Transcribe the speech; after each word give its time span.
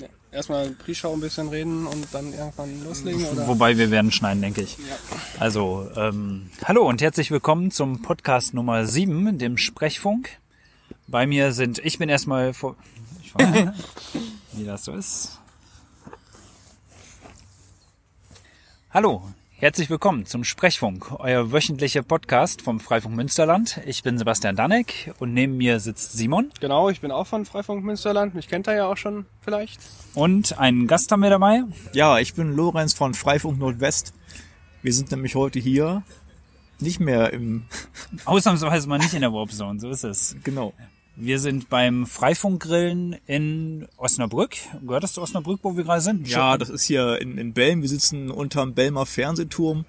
Ja. 0.00 0.06
Erstmal 0.32 0.70
Pre-Show 0.70 1.12
ein 1.12 1.20
bisschen 1.20 1.48
reden 1.48 1.86
und 1.86 2.06
dann 2.12 2.32
irgendwann 2.32 2.82
loslegen, 2.82 3.24
oder? 3.26 3.46
Wobei 3.46 3.78
wir 3.78 3.90
werden 3.90 4.10
schneiden, 4.10 4.42
denke 4.42 4.62
ich. 4.62 4.76
Ja. 4.78 4.96
Also, 5.38 5.88
ähm, 5.96 6.50
hallo 6.64 6.88
und 6.88 7.00
herzlich 7.00 7.30
willkommen 7.30 7.70
zum 7.70 8.02
Podcast 8.02 8.54
Nummer 8.54 8.86
7, 8.86 9.38
dem 9.38 9.56
Sprechfunk. 9.56 10.30
Bei 11.06 11.26
mir 11.26 11.52
sind, 11.52 11.78
ich 11.78 11.98
bin 11.98 12.08
erstmal 12.08 12.52
vor, 12.52 12.76
ich 13.22 13.34
weiß, 13.34 13.68
wie 14.52 14.64
das 14.64 14.84
so 14.84 14.92
ist. 14.92 15.38
Hallo, 18.90 19.22
herzlich 19.56 19.88
willkommen 19.88 20.26
zum 20.26 20.44
Sprechfunk, 20.44 21.12
euer 21.18 21.52
wöchentlicher 21.52 22.02
Podcast 22.02 22.62
vom 22.62 22.80
Freifunk 22.80 23.16
Münsterland. 23.16 23.80
Ich 23.86 24.02
bin 24.02 24.18
Sebastian 24.18 24.56
Danek 24.56 25.14
und 25.18 25.32
neben 25.32 25.56
mir 25.56 25.80
sitzt 25.80 26.12
Simon 26.12 26.50
Genau, 26.60 26.90
ich 26.90 27.00
bin 27.00 27.10
auch 27.10 27.26
von 27.26 27.44
Freifunk 27.44 27.84
Münsterland. 27.84 28.34
Mich 28.34 28.48
kennt 28.48 28.66
er 28.66 28.74
ja 28.74 28.86
auch 28.86 28.96
schon 28.96 29.26
vielleicht. 29.40 29.80
und 30.14 30.58
einen 30.58 30.86
Gast 30.86 31.10
haben 31.12 31.20
wir 31.20 31.30
dabei. 31.30 31.62
Ja, 31.92 32.18
ich 32.18 32.34
bin 32.34 32.54
Lorenz 32.54 32.94
von 32.94 33.14
Freifunk 33.14 33.58
Nordwest. 33.58 34.12
Wir 34.82 34.92
sind 34.92 35.10
nämlich 35.10 35.34
heute 35.34 35.58
hier 35.58 36.02
nicht 36.80 37.00
mehr 37.00 37.32
im, 37.32 37.64
Ausnahmsweise 38.24 38.88
mal 38.88 38.98
nicht 38.98 39.14
in 39.14 39.20
der 39.20 39.32
Warp 39.32 39.52
Zone, 39.52 39.80
so 39.80 39.88
ist 39.90 40.04
es. 40.04 40.36
genau. 40.44 40.74
Wir 41.16 41.38
sind 41.38 41.68
beim 41.68 42.06
Freifunkgrillen 42.06 43.16
in 43.26 43.86
Osnabrück. 43.96 44.56
Gehört 44.82 45.04
das 45.04 45.12
zu 45.12 45.22
Osnabrück, 45.22 45.60
wo 45.62 45.76
wir 45.76 45.84
gerade 45.84 46.00
sind? 46.00 46.28
Ja, 46.28 46.58
das 46.58 46.70
ist 46.70 46.84
hier 46.84 47.20
in, 47.20 47.38
in 47.38 47.52
Belm. 47.52 47.82
Wir 47.82 47.88
sitzen 47.88 48.30
unterm 48.30 48.74
Belmer 48.74 49.06
Fernsehturm. 49.06 49.84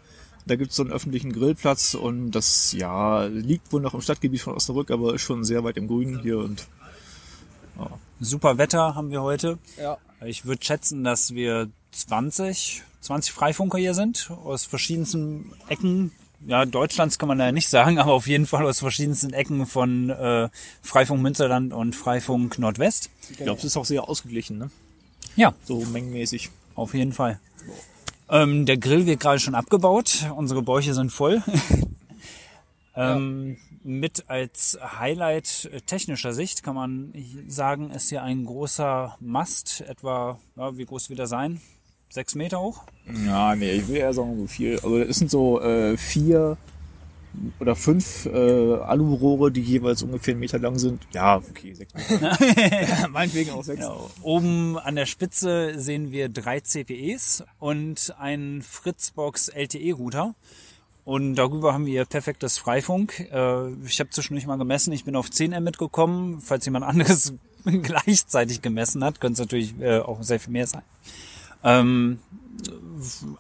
Da 0.46 0.56
gibt's 0.56 0.76
so 0.76 0.84
einen 0.84 0.92
öffentlichen 0.92 1.34
Grillplatz 1.34 1.96
und 1.96 2.32
das, 2.32 2.72
ja, 2.74 3.24
liegt 3.26 3.74
wohl 3.74 3.82
noch 3.82 3.96
im 3.96 4.02
Stadtgebiet 4.02 4.42
von 4.42 4.54
Osnabrück, 4.54 4.92
aber 4.92 5.16
ist 5.16 5.24
schon 5.24 5.44
sehr 5.44 5.64
weit 5.64 5.78
im 5.78 5.88
Grünen 5.88 6.20
hier 6.22 6.38
und 6.38 6.68
Super 8.20 8.58
Wetter 8.58 8.96
haben 8.96 9.12
wir 9.12 9.22
heute. 9.22 9.58
Ja. 9.78 9.98
Ich 10.26 10.46
würde 10.46 10.64
schätzen, 10.64 11.04
dass 11.04 11.34
wir 11.34 11.70
20, 11.92 12.84
20 13.02 13.34
Freifunker 13.34 13.78
hier 13.78 13.94
sind, 13.94 14.32
aus 14.32 14.66
verschiedensten 14.66 15.52
Ecken. 15.68 16.12
Ja, 16.48 16.66
Deutschlands 16.66 17.18
kann 17.18 17.28
man 17.28 17.40
da 17.40 17.52
nicht 17.52 17.70
sagen, 17.70 17.98
aber 17.98 18.14
auf 18.14 18.28
jeden 18.28 18.46
Fall 18.46 18.66
aus 18.68 18.80
verschiedensten 18.80 19.34
Ecken 19.34 19.66
von 19.66 20.12
äh, 20.12 20.50
Freifunk 20.84 21.22
Münsterland 21.22 21.74
und 21.74 21.96
Freifunk 21.96 22.60
Nordwest. 22.60 23.10
ich 23.32 23.38
glaube, 23.38 23.58
es 23.58 23.64
ist 23.66 23.78
auch 23.78 23.86
sehr 23.86 24.08
ausgeglichen, 24.08 24.58
ne? 24.60 24.70
Ja, 25.36 25.54
So 25.64 25.84
mengenmäßig. 25.86 26.52
auf 26.76 26.94
jeden 26.94 27.14
Fall. 27.14 27.40
Ähm, 28.30 28.66
der 28.66 28.78
Grill 28.78 29.06
wird 29.06 29.20
gerade 29.20 29.40
schon 29.40 29.56
abgebaut. 29.56 30.28
Unsere 30.36 30.62
Bäuche 30.62 30.94
sind 30.94 31.12
voll. 31.12 31.42
ähm, 32.96 33.58
Mit 33.84 34.30
als 34.30 34.78
Highlight 35.00 35.70
äh, 35.72 35.82
technischer 35.82 36.34
Sicht 36.34 36.64
kann 36.64 36.76
man 36.76 37.14
sagen, 37.48 37.92
ist 37.92 38.10
hier 38.10 38.24
ein 38.24 38.46
großer 38.46 39.18
Mast, 39.20 39.82
etwa, 39.82 40.40
ja, 40.56 40.78
wie 40.78 40.86
groß 40.86 41.10
wird 41.10 41.20
er 41.20 41.28
sein? 41.28 41.62
Sechs 42.16 42.34
Meter 42.34 42.62
hoch? 42.62 42.84
Ja, 43.26 43.58
nee, 43.58 43.72
ich 43.72 43.90
will 43.90 43.98
eher 43.98 44.14
sagen 44.14 44.38
so 44.38 44.48
viel. 44.48 44.76
Also 44.76 45.00
es 45.00 45.18
sind 45.18 45.30
so 45.30 45.60
äh, 45.60 45.98
vier 45.98 46.56
oder 47.60 47.76
fünf 47.76 48.26
äh, 48.28 48.76
Alurohre, 48.76 49.52
die 49.52 49.60
jeweils 49.60 50.02
ungefähr 50.02 50.32
einen 50.32 50.40
Meter 50.40 50.58
lang 50.58 50.80
sind. 50.80 51.06
Ja, 51.14 51.36
okay, 51.36 51.74
sechs 51.74 51.94
Meter. 51.94 52.38
Meinetwegen 53.10 53.52
auch 53.52 53.66
sechs. 53.66 53.82
Genau. 53.82 54.10
Oben 54.22 54.78
an 54.78 54.96
der 54.96 55.08
Spitze 55.08 55.74
sehen 55.78 56.14
wir 56.14 56.30
drei 56.30 56.62
CPEs 56.62 57.44
und 57.60 58.16
einen 58.18 58.62
Fritzbox 58.62 59.50
LTE-Router. 59.50 60.36
Und 61.04 61.36
darüber 61.36 61.74
haben 61.74 61.86
wir 61.86 62.06
perfektes 62.06 62.58
Freifunk. 62.58 63.20
Äh, 63.30 63.74
Ich 63.86 64.00
habe 64.00 64.10
zwischendurch 64.12 64.48
mal 64.48 64.58
gemessen, 64.58 64.94
ich 64.94 65.04
bin 65.04 65.18
auf 65.18 65.30
10 65.30 65.52
M 65.52 65.66
mitgekommen. 65.66 66.40
Falls 66.40 66.64
jemand 66.64 66.86
anderes 66.92 67.34
gleichzeitig 67.66 68.62
gemessen 68.62 69.04
hat, 69.04 69.20
könnte 69.20 69.34
es 69.34 69.40
natürlich 69.40 69.78
äh, 69.82 70.00
auch 70.00 70.24
sehr 70.24 70.40
viel 70.40 70.54
mehr 70.54 70.66
sein. 70.66 70.82
Ähm, 71.66 72.20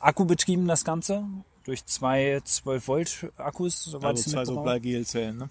Akku 0.01 0.25
betrieben 0.25 0.67
das 0.67 0.83
Ganze 0.83 1.23
durch 1.63 1.85
zwei 1.85 2.41
12 2.43 2.87
Volt 2.87 3.31
Akkus, 3.37 3.83
soweit 3.83 4.11
Also 4.11 4.23
ich 4.27 4.33
zwei 4.33 4.45
so. 4.45 4.61
Bleigel-Zellen, 4.61 5.37
ne? 5.37 5.49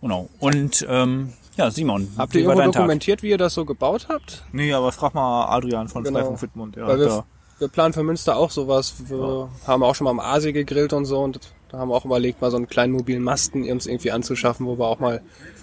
Genau. 0.00 0.28
Und 0.38 0.84
ähm, 0.88 1.32
ja, 1.56 1.70
Simon, 1.70 2.08
Habt 2.18 2.34
ihr 2.34 2.42
irgendwo 2.42 2.58
dein 2.58 2.72
Tag? 2.72 2.80
dokumentiert, 2.82 3.22
wie 3.22 3.30
ihr 3.30 3.38
das 3.38 3.54
so 3.54 3.64
gebaut 3.64 4.06
habt? 4.08 4.42
Nee, 4.52 4.72
aber 4.74 4.92
frag 4.92 5.14
mal 5.14 5.46
Adrian 5.46 5.88
von 5.88 6.04
Genau. 6.04 6.18
Freifunk 6.18 6.42
Wittmund. 6.42 6.76
Ja, 6.76 6.86
Weil 6.86 6.98
wir, 6.98 7.06
da. 7.06 7.24
wir 7.58 7.68
planen 7.68 7.94
für 7.94 8.02
Münster 8.02 8.36
auch 8.36 8.50
sowas. 8.50 8.94
Wir 9.08 9.48
haben 9.66 9.82
auch 9.82 9.94
schon 9.94 10.04
mal 10.04 10.10
am 10.10 10.20
Aasee 10.20 10.52
gegrillt 10.52 10.92
und 10.92 11.04
so 11.06 11.20
und 11.22 11.40
da 11.70 11.78
haben 11.78 11.88
wir 11.88 11.94
auch 11.94 12.04
überlegt, 12.04 12.40
mal 12.42 12.50
so 12.50 12.56
einen 12.58 12.68
kleinen 12.68 12.92
mobilen 12.92 13.22
Masten 13.22 13.68
uns 13.70 13.86
irgendwie 13.86 14.10
anzuschaffen, 14.10 14.66
wo 14.66 14.78
wir 14.78 14.86
auch 14.86 14.98
mal 15.00 15.22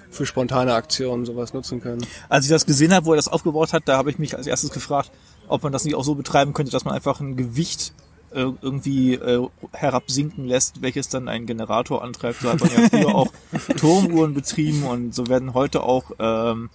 für 0.10 0.26
spontane 0.26 0.74
Aktionen 0.74 1.26
sowas 1.26 1.54
nutzen 1.54 1.80
können. 1.82 2.06
Als 2.28 2.46
ich 2.46 2.52
das 2.52 2.66
gesehen 2.66 2.94
habe, 2.94 3.06
wo 3.06 3.14
er 3.14 3.18
das 3.18 3.28
aufgebaut 3.30 3.72
hat, 3.74 3.84
da 3.86 3.98
habe 3.98 4.10
ich 4.10 4.18
mich 4.20 4.36
als 4.36 4.48
erstes 4.48 4.72
gefragt, 4.72 5.12
ob 5.52 5.64
man 5.64 5.72
das 5.72 5.86
nicht 5.86 5.96
auch 5.96 6.04
so 6.04 6.16
betreiben 6.16 6.54
könnte, 6.54 6.72
dass 6.72 6.86
man 6.86 6.94
einfach 6.94 7.20
ein 7.20 7.36
Gewicht 7.36 7.94
äh, 8.32 8.46
irgendwie 8.62 9.16
äh, 9.16 9.48
herabsinken 9.74 10.46
lässt, 10.48 10.82
welches 10.82 11.10
dann 11.10 11.28
einen 11.28 11.46
Generator 11.46 12.04
antreibt. 12.04 12.42
So 12.42 12.50
hat 12.50 12.60
man 12.60 12.72
ja 12.72 12.90
früher 12.90 13.16
auch 13.16 13.32
Turmuhren 13.78 14.34
betrieben 14.34 14.84
und 14.84 15.14
so 15.14 15.28
werden 15.28 15.54
heute 15.54 15.84
auch 15.84 16.12
ähm, 16.20 16.70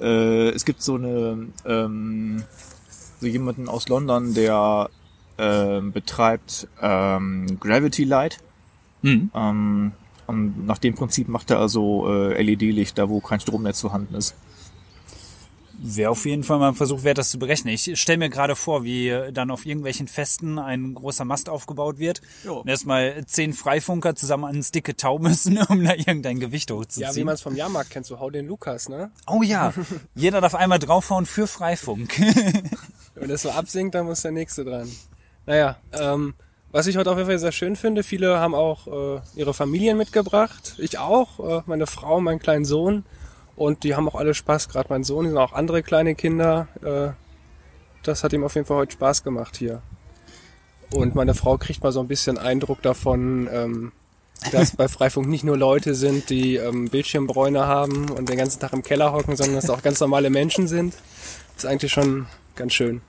äh, 0.00 0.48
es 0.48 0.64
gibt 0.64 0.82
so 0.82 0.94
eine 0.94 1.48
ähm, 1.66 2.44
so 3.20 3.26
jemanden 3.26 3.68
aus 3.68 3.88
London, 3.88 4.34
der 4.34 4.90
ähm, 5.38 5.92
betreibt 5.92 6.68
ähm, 6.80 7.58
Gravity 7.60 8.04
Light. 8.04 8.38
Mhm. 9.02 9.30
Ähm, 9.34 9.92
und 10.26 10.66
nach 10.66 10.78
dem 10.78 10.94
Prinzip 10.94 11.28
macht 11.28 11.50
er 11.50 11.58
also 11.58 12.08
äh, 12.08 12.42
LED-Licht 12.42 12.96
da, 12.96 13.08
wo 13.08 13.20
kein 13.20 13.40
Stromnetz 13.40 13.80
vorhanden 13.80 14.14
ist. 14.14 14.34
Wäre 15.84 16.10
auf 16.10 16.24
jeden 16.26 16.44
Fall 16.44 16.60
mal 16.60 16.68
ein 16.68 16.74
Versuch 16.76 17.02
wert, 17.02 17.18
das 17.18 17.30
zu 17.30 17.40
berechnen. 17.40 17.74
Ich 17.74 18.00
stelle 18.00 18.18
mir 18.18 18.30
gerade 18.30 18.54
vor, 18.54 18.84
wie 18.84 19.12
dann 19.32 19.50
auf 19.50 19.66
irgendwelchen 19.66 20.06
Festen 20.06 20.60
ein 20.60 20.94
großer 20.94 21.24
Mast 21.24 21.48
aufgebaut 21.48 21.98
wird 21.98 22.20
Jo. 22.44 22.60
und 22.60 22.68
erstmal 22.68 23.24
zehn 23.26 23.52
Freifunker 23.52 24.14
zusammen 24.14 24.44
ans 24.44 24.70
dicke 24.70 24.96
Tau 24.96 25.18
müssen, 25.18 25.58
um 25.68 25.84
da 25.84 25.94
irgendein 25.94 26.38
Gewicht 26.38 26.70
hochzuziehen. 26.70 27.08
Ja, 27.08 27.16
wie 27.16 27.24
man 27.24 27.34
es 27.34 27.42
vom 27.42 27.56
Jahrmarkt 27.56 27.90
kennt, 27.90 28.06
so 28.06 28.20
hau 28.20 28.30
den 28.30 28.46
Lukas, 28.46 28.88
ne? 28.88 29.10
oh 29.26 29.42
ja, 29.42 29.72
jeder 30.14 30.40
darf 30.40 30.54
einmal 30.54 30.78
draufhauen 30.78 31.26
für 31.26 31.48
Freifunk. 31.48 32.16
Wenn 33.14 33.28
das 33.28 33.42
so 33.42 33.50
absinkt, 33.50 33.96
dann 33.96 34.06
muss 34.06 34.22
der 34.22 34.32
nächste 34.32 34.64
dran. 34.64 34.88
Naja, 35.46 35.76
ähm, 35.92 36.34
was 36.70 36.86
ich 36.86 36.96
heute 36.96 37.10
auf 37.10 37.16
jeden 37.18 37.28
Fall 37.28 37.38
sehr 37.38 37.52
schön 37.52 37.76
finde, 37.76 38.02
viele 38.02 38.38
haben 38.38 38.54
auch 38.54 38.86
äh, 38.86 39.20
ihre 39.34 39.52
Familien 39.52 39.98
mitgebracht. 39.98 40.76
Ich 40.78 40.98
auch, 40.98 41.40
äh, 41.40 41.62
meine 41.66 41.86
Frau, 41.86 42.20
mein 42.20 42.38
kleinen 42.38 42.64
Sohn. 42.64 43.04
Und 43.56 43.84
die 43.84 43.94
haben 43.94 44.08
auch 44.08 44.14
alle 44.14 44.34
Spaß, 44.34 44.68
gerade 44.68 44.88
mein 44.88 45.04
Sohn, 45.04 45.26
sind 45.26 45.36
auch 45.36 45.52
andere 45.52 45.82
kleine 45.82 46.14
Kinder. 46.14 46.68
Äh, 46.82 47.12
das 48.02 48.24
hat 48.24 48.32
ihm 48.32 48.44
auf 48.44 48.54
jeden 48.54 48.66
Fall 48.66 48.78
heute 48.78 48.92
Spaß 48.92 49.22
gemacht 49.22 49.56
hier. 49.56 49.82
Und 50.92 51.14
meine 51.14 51.34
Frau 51.34 51.56
kriegt 51.58 51.82
mal 51.82 51.92
so 51.92 52.00
ein 52.00 52.08
bisschen 52.08 52.38
Eindruck 52.38 52.82
davon, 52.82 53.48
ähm, 53.50 53.92
dass 54.50 54.76
bei 54.76 54.88
Freifunk 54.88 55.28
nicht 55.28 55.44
nur 55.44 55.56
Leute 55.56 55.94
sind, 55.94 56.28
die 56.30 56.56
ähm, 56.56 56.88
Bildschirmbräune 56.88 57.66
haben 57.66 58.10
und 58.10 58.28
den 58.28 58.36
ganzen 58.36 58.60
Tag 58.60 58.72
im 58.72 58.82
Keller 58.82 59.12
hocken, 59.12 59.36
sondern 59.36 59.54
dass 59.56 59.64
es 59.64 59.70
auch 59.70 59.82
ganz 59.82 60.00
normale 60.00 60.30
Menschen 60.30 60.66
sind. 60.66 60.94
Das 61.54 61.64
ist 61.64 61.70
eigentlich 61.70 61.92
schon 61.92 62.26
ganz 62.56 62.72
schön. 62.72 63.00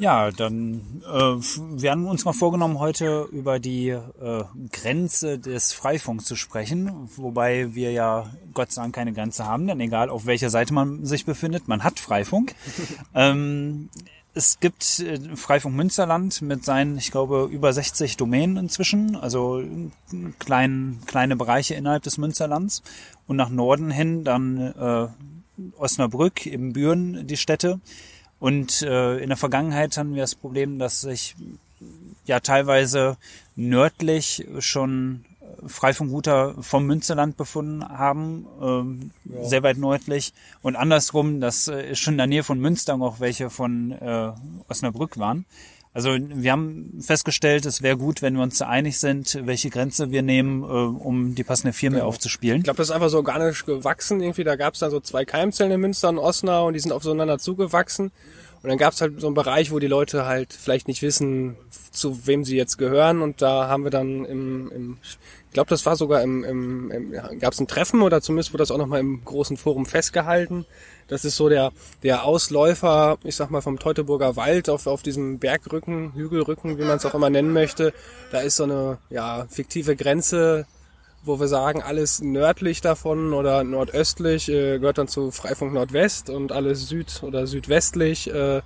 Ja, 0.00 0.30
dann 0.30 1.02
äh, 1.04 1.10
wir 1.10 1.90
haben 1.90 2.06
uns 2.06 2.24
mal 2.24 2.32
vorgenommen, 2.32 2.78
heute 2.78 3.28
über 3.32 3.58
die 3.58 3.88
äh, 3.88 4.44
Grenze 4.72 5.40
des 5.40 5.72
Freifunks 5.72 6.24
zu 6.24 6.36
sprechen, 6.36 7.10
wobei 7.16 7.74
wir 7.74 7.90
ja 7.90 8.30
Gott 8.54 8.70
sei 8.70 8.82
Dank 8.82 8.94
keine 8.94 9.12
Grenze 9.12 9.44
haben, 9.44 9.66
denn 9.66 9.80
egal 9.80 10.08
auf 10.08 10.24
welcher 10.24 10.50
Seite 10.50 10.72
man 10.72 11.04
sich 11.04 11.24
befindet, 11.24 11.66
man 11.66 11.82
hat 11.82 11.98
Freifunk. 11.98 12.54
ähm, 13.14 13.88
es 14.34 14.60
gibt 14.60 15.00
äh, 15.00 15.18
Freifunk 15.34 15.74
Münsterland 15.74 16.42
mit 16.42 16.64
seinen, 16.64 16.96
ich 16.96 17.10
glaube, 17.10 17.48
über 17.50 17.72
60 17.72 18.16
Domänen 18.16 18.56
inzwischen, 18.56 19.16
also 19.16 19.64
klein, 20.38 21.00
kleine 21.06 21.34
Bereiche 21.34 21.74
innerhalb 21.74 22.04
des 22.04 22.18
Münsterlands. 22.18 22.84
Und 23.26 23.36
nach 23.36 23.50
Norden 23.50 23.90
hin 23.90 24.22
dann 24.22 24.60
äh, 24.60 25.08
Osnabrück, 25.76 26.46
eben 26.46 26.72
Büren, 26.72 27.26
die 27.26 27.36
Städte. 27.36 27.80
Und 28.40 28.82
äh, 28.82 29.18
in 29.18 29.28
der 29.28 29.36
Vergangenheit 29.36 29.96
hatten 29.96 30.14
wir 30.14 30.22
das 30.22 30.34
Problem, 30.34 30.78
dass 30.78 31.00
sich 31.00 31.34
ja 32.24 32.40
teilweise 32.40 33.16
nördlich 33.56 34.46
schon 34.60 35.24
Freifunkrouter 35.66 36.54
vom 36.60 36.86
Münsterland 36.86 37.36
befunden 37.36 37.86
haben, 37.86 38.46
ähm, 38.60 39.10
sehr 39.42 39.62
weit 39.62 39.78
nördlich. 39.78 40.32
Und 40.62 40.76
andersrum, 40.76 41.40
dass 41.40 41.68
äh, 41.68 41.94
schon 41.94 42.14
in 42.14 42.18
der 42.18 42.26
Nähe 42.26 42.44
von 42.44 42.60
Münster 42.60 42.94
auch 42.94 43.20
welche 43.20 43.50
von 43.50 43.92
äh, 43.92 44.32
Osnabrück 44.68 45.18
waren. 45.18 45.46
Also 45.98 46.16
wir 46.16 46.52
haben 46.52 47.00
festgestellt, 47.00 47.66
es 47.66 47.82
wäre 47.82 47.96
gut, 47.96 48.22
wenn 48.22 48.36
wir 48.36 48.44
uns 48.44 48.58
da 48.58 48.68
einig 48.68 49.00
sind, 49.00 49.36
welche 49.42 49.68
Grenze 49.68 50.12
wir 50.12 50.22
nehmen, 50.22 50.62
äh, 50.62 50.66
um 50.66 51.34
die 51.34 51.42
passende 51.42 51.72
Firma 51.72 52.02
aufzuspielen. 52.02 52.58
Ich 52.58 52.62
glaube, 52.62 52.76
das 52.76 52.90
ist 52.90 52.94
einfach 52.94 53.08
so 53.08 53.16
organisch 53.16 53.66
gewachsen 53.66 54.20
irgendwie. 54.20 54.44
Da 54.44 54.54
gab 54.54 54.74
es 54.74 54.78
dann 54.78 54.92
so 54.92 55.00
zwei 55.00 55.24
Keimzellen 55.24 55.72
in 55.72 55.80
Münster 55.80 56.10
und 56.10 56.18
Osnabrück 56.18 56.68
und 56.68 56.74
die 56.74 56.78
sind 56.78 56.92
aufeinander 56.92 57.38
zugewachsen. 57.40 58.12
Und 58.62 58.70
dann 58.70 58.78
gab's 58.78 59.00
halt 59.00 59.20
so 59.20 59.26
einen 59.26 59.34
Bereich, 59.34 59.70
wo 59.70 59.78
die 59.78 59.86
Leute 59.86 60.26
halt 60.26 60.52
vielleicht 60.52 60.88
nicht 60.88 61.02
wissen, 61.02 61.56
zu 61.92 62.26
wem 62.26 62.44
sie 62.44 62.56
jetzt 62.56 62.76
gehören. 62.76 63.22
Und 63.22 63.40
da 63.40 63.68
haben 63.68 63.84
wir 63.84 63.90
dann 63.90 64.24
im, 64.24 64.70
im 64.72 64.98
ich 65.02 65.52
glaube, 65.52 65.70
das 65.70 65.86
war 65.86 65.96
sogar 65.96 66.22
im, 66.22 66.44
im, 66.44 66.90
im 66.90 67.12
ja, 67.12 67.28
gab's 67.38 67.60
ein 67.60 67.68
Treffen 67.68 68.02
oder 68.02 68.20
zumindest 68.20 68.52
wurde 68.52 68.62
das 68.62 68.70
auch 68.70 68.78
nochmal 68.78 69.00
im 69.00 69.24
großen 69.24 69.56
Forum 69.56 69.86
festgehalten. 69.86 70.66
Das 71.06 71.24
ist 71.24 71.36
so 71.36 71.48
der, 71.48 71.72
der 72.02 72.24
Ausläufer, 72.24 73.18
ich 73.24 73.36
sag 73.36 73.50
mal, 73.50 73.62
vom 73.62 73.78
Teutoburger 73.78 74.36
Wald 74.36 74.68
auf, 74.68 74.86
auf 74.86 75.02
diesem 75.02 75.38
Bergrücken, 75.38 76.12
Hügelrücken, 76.14 76.78
wie 76.78 76.84
man 76.84 76.98
es 76.98 77.06
auch 77.06 77.14
immer 77.14 77.30
nennen 77.30 77.52
möchte. 77.52 77.94
Da 78.30 78.40
ist 78.40 78.56
so 78.56 78.64
eine 78.64 78.98
ja, 79.08 79.46
fiktive 79.48 79.96
Grenze 79.96 80.66
wo 81.28 81.38
wir 81.38 81.48
sagen, 81.48 81.82
alles 81.82 82.20
nördlich 82.20 82.80
davon 82.80 83.32
oder 83.32 83.62
nordöstlich 83.62 84.48
äh, 84.48 84.78
gehört 84.78 84.98
dann 84.98 85.08
zu 85.08 85.30
Freifunk 85.30 85.72
Nordwest 85.72 86.30
und 86.30 86.50
alles 86.50 86.88
süd- 86.88 87.22
oder 87.22 87.46
südwestlich 87.46 88.32
äh, 88.32 88.62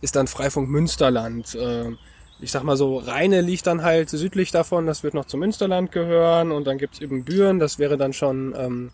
ist 0.00 0.14
dann 0.14 0.28
Freifunk 0.28 0.68
Münsterland. 0.68 1.54
Äh, 1.54 1.92
ich 2.40 2.50
sag 2.52 2.62
mal 2.64 2.76
so, 2.76 2.98
Rheine 2.98 3.40
liegt 3.40 3.66
dann 3.66 3.82
halt 3.82 4.10
südlich 4.10 4.50
davon, 4.50 4.86
das 4.86 5.02
wird 5.02 5.14
noch 5.14 5.24
zum 5.24 5.40
Münsterland 5.40 5.92
gehören 5.92 6.52
und 6.52 6.66
dann 6.66 6.78
gibt's 6.78 7.00
eben 7.00 7.24
Büren, 7.24 7.58
das 7.58 7.78
wäre 7.78 7.96
dann 7.96 8.12
schon 8.12 8.54
ähm, 8.56 8.90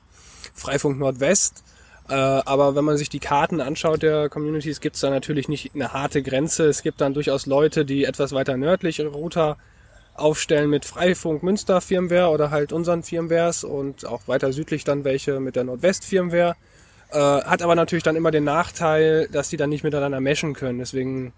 Freifunk 0.54 0.98
Nordwest. 0.98 1.64
Äh, 2.08 2.14
aber 2.14 2.74
wenn 2.74 2.84
man 2.84 2.96
sich 2.96 3.10
die 3.10 3.20
Karten 3.20 3.60
anschaut 3.60 4.02
der 4.02 4.28
Communities, 4.28 4.80
gibt's 4.80 5.00
da 5.00 5.10
natürlich 5.10 5.48
nicht 5.48 5.74
eine 5.74 5.92
harte 5.92 6.22
Grenze. 6.22 6.66
Es 6.66 6.82
gibt 6.82 7.00
dann 7.00 7.14
durchaus 7.14 7.46
Leute, 7.46 7.84
die 7.84 8.04
etwas 8.04 8.32
weiter 8.32 8.56
nördlich 8.56 9.00
Router 9.00 9.56
aufstellen 10.18 10.70
mit 10.70 10.84
Freifunk 10.84 11.42
Münster 11.42 11.80
Firmware 11.80 12.30
oder 12.30 12.50
halt 12.50 12.72
unseren 12.72 13.02
Firmwares 13.02 13.64
und 13.64 14.04
auch 14.06 14.28
weiter 14.28 14.52
südlich 14.52 14.84
dann 14.84 15.04
welche 15.04 15.40
mit 15.40 15.56
der 15.56 15.64
Nordwest 15.64 16.04
Firmware. 16.04 16.56
Äh, 17.10 17.18
hat 17.18 17.62
aber 17.62 17.74
natürlich 17.74 18.02
dann 18.02 18.16
immer 18.16 18.30
den 18.30 18.44
Nachteil, 18.44 19.28
dass 19.32 19.48
die 19.48 19.56
dann 19.56 19.70
nicht 19.70 19.84
miteinander 19.84 20.20
meshen 20.20 20.54
können. 20.54 20.78
Deswegen 20.78 21.32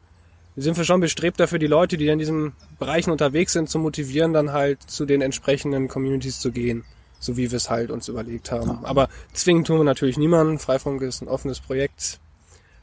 sind 0.56 0.77
wir 0.77 0.85
schon 0.85 1.00
bestrebt 1.00 1.38
dafür, 1.38 1.59
die 1.59 1.67
Leute, 1.67 1.97
die 1.97 2.09
in 2.09 2.19
diesen 2.19 2.53
Bereichen 2.79 3.11
unterwegs 3.11 3.53
sind, 3.53 3.71
zu 3.71 3.79
motivieren, 3.79 4.32
dann 4.32 4.53
halt 4.53 4.83
zu 4.83 5.06
den 5.06 5.23
entsprechenden 5.23 5.88
Communities 5.88 6.41
zu 6.41 6.50
gehen. 6.50 6.85
So 7.21 7.37
wie 7.37 7.50
wir 7.50 7.56
es 7.56 7.71
halt 7.71 7.91
uns 7.91 8.09
überlegt 8.09 8.50
haben. 8.50 8.85
Aber 8.85 9.09
zwingen 9.33 9.65
tun 9.65 9.79
wir 9.79 9.85
natürlich 9.85 10.17
niemanden. 10.17 10.59
Freifunk 10.59 11.03
ist 11.03 11.21
ein 11.21 11.29
offenes 11.29 11.61
Projekt. 11.61 12.19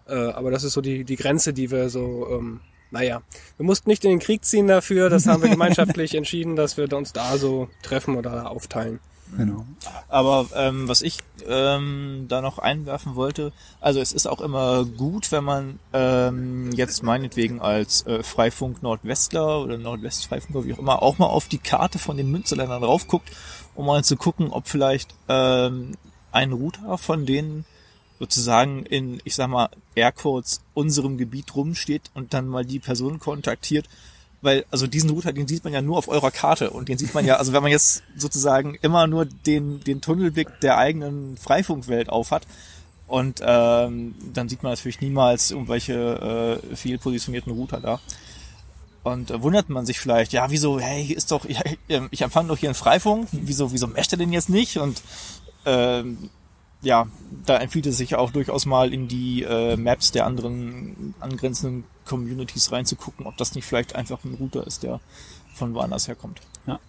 Äh, 0.07 0.13
aber 0.13 0.51
das 0.51 0.63
ist 0.63 0.73
so 0.73 0.81
die, 0.81 1.03
die 1.03 1.15
Grenze, 1.15 1.53
die 1.53 1.71
wir 1.71 1.89
so 1.89 2.27
ähm, 2.31 2.61
naja, 2.91 3.21
wir 3.57 3.65
mussten 3.65 3.89
nicht 3.89 4.03
in 4.05 4.11
den 4.11 4.19
Krieg 4.19 4.45
ziehen 4.45 4.67
dafür, 4.67 5.09
das 5.09 5.27
haben 5.27 5.41
wir 5.41 5.49
gemeinschaftlich 5.49 6.15
entschieden, 6.15 6.55
dass 6.55 6.77
wir 6.77 6.91
uns 6.93 7.13
da 7.13 7.37
so 7.37 7.69
treffen 7.81 8.15
oder 8.15 8.49
aufteilen. 8.49 8.99
Genau. 9.35 9.65
Aber 10.07 10.47
ähm, 10.55 10.87
was 10.87 11.01
ich 11.01 11.17
ähm, 11.47 12.25
da 12.29 12.41
noch 12.41 12.59
einwerfen 12.59 13.15
wollte, 13.15 13.51
also 13.81 13.99
es 13.99 14.13
ist 14.13 14.25
auch 14.25 14.39
immer 14.39 14.85
gut, 14.85 15.31
wenn 15.31 15.43
man 15.43 15.79
ähm, 15.91 16.71
jetzt 16.71 17.03
meinetwegen 17.03 17.59
als 17.59 18.05
äh, 18.07 18.23
Freifunk 18.23 18.81
Nordwestler 18.83 19.59
oder 19.61 19.77
Nordwestfreifunker, 19.77 20.65
wie 20.65 20.73
auch 20.73 20.79
immer, 20.79 21.01
auch 21.01 21.17
mal 21.17 21.25
auf 21.25 21.47
die 21.49 21.57
Karte 21.57 21.99
von 21.99 22.15
den 22.15 22.31
Münsterländern 22.31 22.83
raufguckt, 22.83 23.29
um 23.75 23.85
mal 23.85 24.03
zu 24.03 24.15
gucken, 24.15 24.49
ob 24.49 24.67
vielleicht 24.67 25.13
ähm, 25.27 25.95
ein 26.31 26.53
Router 26.53 26.97
von 26.97 27.25
denen 27.25 27.65
sozusagen 28.19 28.83
in, 28.83 29.19
ich 29.25 29.35
sag 29.35 29.49
mal, 29.49 29.69
Aircodes 29.97 30.61
unserem 30.73 31.17
Gebiet 31.17 31.55
rumsteht 31.55 32.03
und 32.13 32.33
dann 32.33 32.47
mal 32.47 32.65
die 32.65 32.79
Person 32.79 33.19
kontaktiert, 33.19 33.89
weil, 34.41 34.65
also 34.71 34.87
diesen 34.87 35.09
Router, 35.09 35.33
den 35.33 35.47
sieht 35.47 35.63
man 35.63 35.73
ja 35.73 35.81
nur 35.81 35.97
auf 35.97 36.07
eurer 36.07 36.31
Karte 36.31 36.69
und 36.69 36.87
den 36.87 36.97
sieht 36.97 37.13
man 37.13 37.25
ja, 37.25 37.37
also 37.37 37.53
wenn 37.53 37.63
man 37.63 37.71
jetzt 37.71 38.03
sozusagen 38.15 38.75
immer 38.81 39.07
nur 39.07 39.25
den, 39.25 39.83
den 39.83 39.99
Tunnelblick 39.99 40.59
der 40.61 40.77
eigenen 40.77 41.37
Freifunkwelt 41.37 42.09
aufhat, 42.09 42.45
und 43.07 43.39
ähm, 43.41 44.15
dann 44.33 44.49
sieht 44.49 44.63
man 44.63 44.73
natürlich 44.73 44.99
niemals 44.99 45.51
irgendwelche 45.51 46.59
äh, 46.71 46.75
viel 46.75 46.97
positionierten 46.97 47.53
Router 47.53 47.79
da. 47.79 47.99
Und 49.03 49.31
äh, 49.31 49.41
wundert 49.41 49.69
man 49.69 49.85
sich 49.85 49.99
vielleicht, 49.99 50.33
ja, 50.33 50.51
wieso, 50.51 50.79
hey, 50.79 51.05
hier 51.05 51.15
ist 51.15 51.31
doch, 51.31 51.45
ich, 51.47 51.57
ich 52.11 52.21
empfange 52.21 52.49
doch 52.49 52.57
hier 52.57 52.69
einen 52.69 52.75
Freifunk, 52.75 53.29
wieso, 53.31 53.71
wieso 53.71 53.87
mescht 53.87 54.11
er 54.11 54.17
denn 54.17 54.33
jetzt 54.33 54.49
nicht? 54.49 54.77
Und 54.77 55.01
ähm, 55.65 56.29
ja, 56.81 57.07
da 57.45 57.57
empfiehlt 57.57 57.87
es 57.87 57.97
sich 57.97 58.15
auch 58.15 58.31
durchaus 58.31 58.65
mal 58.65 58.93
in 58.93 59.07
die 59.07 59.43
äh, 59.43 59.75
Maps 59.77 60.11
der 60.11 60.25
anderen 60.25 61.15
angrenzenden 61.19 61.85
Communities 62.05 62.71
reinzugucken, 62.71 63.25
ob 63.25 63.37
das 63.37 63.55
nicht 63.55 63.65
vielleicht 63.65 63.95
einfach 63.95 64.23
ein 64.23 64.35
Router 64.35 64.65
ist, 64.65 64.83
der 64.83 64.99
von 65.55 65.73
woanders 65.73 66.07
herkommt. 66.07 66.39
Ja. 66.65 66.79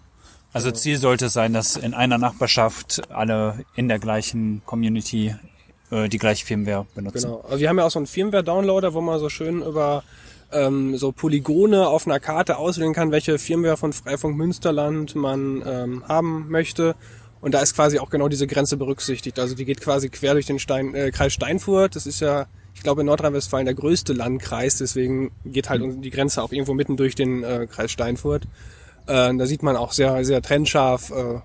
Also 0.52 0.70
Ziel 0.70 0.98
sollte 0.98 1.28
sein, 1.28 1.52
dass 1.52 1.76
in 1.76 1.94
einer 1.94 2.18
Nachbarschaft 2.18 3.10
alle 3.10 3.64
in 3.74 3.88
der 3.88 3.98
gleichen 3.98 4.62
Community 4.66 5.34
äh, 5.90 6.08
die 6.08 6.18
gleiche 6.18 6.44
Firmware 6.44 6.86
benutzen. 6.94 7.26
Genau. 7.26 7.40
Also 7.40 7.60
wir 7.60 7.68
haben 7.68 7.78
ja 7.78 7.84
auch 7.84 7.90
so 7.90 7.98
einen 7.98 8.06
Firmware-Downloader, 8.06 8.94
wo 8.94 9.00
man 9.00 9.18
so 9.18 9.28
schön 9.28 9.62
über 9.62 10.04
ähm, 10.52 10.96
so 10.96 11.12
Polygone 11.12 11.88
auf 11.88 12.06
einer 12.06 12.20
Karte 12.20 12.56
auswählen 12.56 12.94
kann, 12.94 13.10
welche 13.10 13.38
Firmware 13.38 13.76
von 13.76 13.92
Freifunk 13.92 14.36
Münsterland 14.36 15.14
man 15.14 15.62
ähm, 15.66 16.04
haben 16.08 16.48
möchte. 16.48 16.94
Und 17.40 17.52
da 17.54 17.60
ist 17.60 17.74
quasi 17.74 17.98
auch 17.98 18.10
genau 18.10 18.28
diese 18.28 18.46
Grenze 18.46 18.76
berücksichtigt. 18.76 19.38
Also 19.38 19.54
die 19.54 19.64
geht 19.64 19.80
quasi 19.80 20.08
quer 20.08 20.34
durch 20.34 20.46
den 20.46 20.58
Stein, 20.58 20.94
äh, 20.94 21.10
Kreis 21.10 21.32
Steinfurt. 21.32 21.96
Das 21.96 22.06
ist 22.06 22.20
ja, 22.20 22.46
ich 22.74 22.82
glaube, 22.82 23.02
in 23.02 23.06
Nordrhein-Westfalen 23.06 23.66
der 23.66 23.74
größte 23.74 24.12
Landkreis. 24.12 24.78
Deswegen 24.78 25.30
geht 25.44 25.70
halt 25.70 25.82
die 26.04 26.10
Grenze 26.10 26.42
auch 26.42 26.52
irgendwo 26.52 26.74
mitten 26.74 26.96
durch 26.96 27.14
den 27.14 27.44
äh, 27.44 27.66
Kreis 27.70 27.92
Steinfurt. 27.92 28.44
Äh, 29.06 29.34
da 29.36 29.46
sieht 29.46 29.62
man 29.62 29.76
auch 29.76 29.92
sehr, 29.92 30.24
sehr 30.24 30.42
trennscharf, 30.42 31.10
äh, 31.10 31.40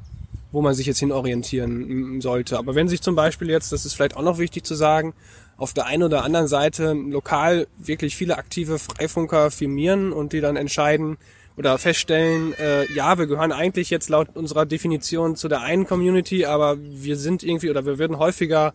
wo 0.52 0.62
man 0.62 0.74
sich 0.74 0.86
jetzt 0.86 1.00
hin 1.00 1.12
orientieren 1.12 2.22
sollte. 2.22 2.58
Aber 2.58 2.76
wenn 2.76 2.88
sich 2.88 3.02
zum 3.02 3.16
Beispiel 3.16 3.50
jetzt, 3.50 3.72
das 3.72 3.86
ist 3.86 3.94
vielleicht 3.94 4.16
auch 4.16 4.24
noch 4.24 4.38
wichtig 4.38 4.64
zu 4.66 4.76
sagen, 4.76 5.14
auf 5.58 5.74
der 5.74 5.86
einen 5.86 6.04
oder 6.04 6.24
anderen 6.24 6.48
Seite 6.48 6.94
lokal 6.94 7.68
wirklich 7.78 8.16
viele 8.16 8.38
aktive 8.38 8.80
Freifunker 8.80 9.52
firmieren 9.52 10.12
und 10.12 10.34
die 10.34 10.42
dann 10.42 10.56
entscheiden, 10.56 11.18
oder 11.58 11.78
feststellen, 11.78 12.54
äh, 12.54 12.92
ja, 12.94 13.18
wir 13.18 13.28
gehören 13.28 13.52
eigentlich 13.52 13.90
jetzt 13.90 14.10
laut 14.10 14.36
unserer 14.36 14.66
Definition 14.66 15.36
zu 15.36 15.48
der 15.48 15.62
einen 15.62 15.86
Community, 15.86 16.46
aber 16.46 16.78
wir 16.80 17.16
sind 17.18 17.44
irgendwie 17.44 17.70
oder 17.70 17.86
wir 17.86 18.00
würden 18.00 18.18
häufiger 18.18 18.74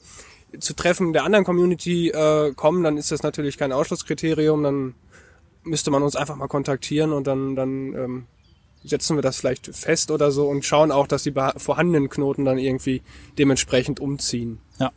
zu 0.60 0.74
Treffen 0.74 1.12
der 1.12 1.24
anderen 1.24 1.44
Community 1.44 2.08
äh, 2.10 2.52
kommen, 2.54 2.82
dann 2.82 2.96
ist 2.96 3.10
das 3.10 3.22
natürlich 3.22 3.58
kein 3.58 3.72
Ausschlusskriterium, 3.72 4.62
dann 4.62 4.94
müsste 5.64 5.90
man 5.90 6.02
uns 6.02 6.16
einfach 6.16 6.36
mal 6.36 6.48
kontaktieren 6.48 7.12
und 7.12 7.26
dann, 7.26 7.54
dann 7.56 7.92
ähm, 7.94 8.26
setzen 8.84 9.16
wir 9.16 9.22
das 9.22 9.36
vielleicht 9.36 9.66
fest 9.74 10.10
oder 10.10 10.30
so 10.30 10.48
und 10.48 10.64
schauen 10.64 10.92
auch, 10.92 11.06
dass 11.06 11.24
die 11.24 11.34
vorhandenen 11.56 12.08
Knoten 12.08 12.44
dann 12.44 12.58
irgendwie 12.58 13.02
dementsprechend 13.38 14.00
umziehen. 14.00 14.60
Ja. 14.78 14.92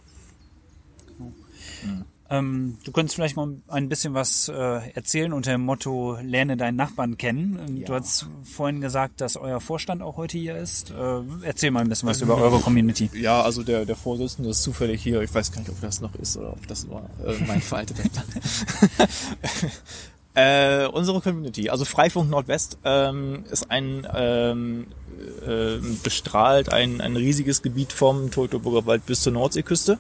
Mhm. 1.17 2.05
Ähm, 2.31 2.77
du 2.85 2.93
könntest 2.93 3.15
vielleicht 3.15 3.35
mal 3.35 3.57
ein 3.67 3.89
bisschen 3.89 4.13
was 4.13 4.47
äh, 4.47 4.53
erzählen 4.93 5.33
unter 5.33 5.51
dem 5.51 5.61
Motto 5.61 6.17
Lerne 6.23 6.55
deinen 6.55 6.77
Nachbarn 6.77 7.17
kennen. 7.17 7.59
Ähm, 7.67 7.77
ja. 7.77 7.87
Du 7.87 7.93
hast 7.93 8.25
vorhin 8.43 8.79
gesagt, 8.79 9.19
dass 9.19 9.35
euer 9.35 9.59
Vorstand 9.59 10.01
auch 10.01 10.15
heute 10.15 10.37
hier 10.37 10.57
ist. 10.57 10.91
Äh, 10.91 11.21
erzähl 11.43 11.71
mal 11.71 11.81
ein 11.81 11.89
bisschen 11.89 12.07
was 12.07 12.21
über 12.21 12.37
eure 12.37 12.59
Community. 12.59 13.09
Ja, 13.13 13.41
also 13.41 13.63
der, 13.63 13.85
der 13.85 13.97
Vorsitzende 13.97 14.49
ist 14.49 14.63
zufällig 14.63 15.03
hier. 15.03 15.21
Ich 15.21 15.33
weiß 15.33 15.51
gar 15.51 15.59
nicht, 15.59 15.69
ob 15.69 15.81
das 15.81 15.99
noch 15.99 16.15
ist 16.15 16.37
oder 16.37 16.53
ob 16.53 16.65
das 16.67 16.87
nur 16.87 17.01
äh, 17.25 17.35
mein 17.45 17.61
veralteter 17.61 18.03
Äh, 20.33 20.85
unsere 20.85 21.19
Community, 21.19 21.69
also 21.69 21.83
Freifunk 21.83 22.29
Nordwest, 22.29 22.77
ähm, 22.85 23.43
ist 23.51 23.69
ein 23.69 24.07
ähm, 24.15 24.87
äh, 25.45 25.77
bestrahlt 26.03 26.71
ein, 26.71 27.01
ein 27.01 27.17
riesiges 27.17 27.61
Gebiet 27.61 27.91
vom 27.91 28.31
Teutoburger 28.31 28.85
Wald 28.85 29.05
bis 29.05 29.21
zur 29.21 29.33
Nordseeküste 29.33 29.99